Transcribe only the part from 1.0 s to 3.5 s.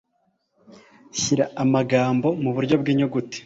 Shyira amagambo muburyo bw'inyuguti.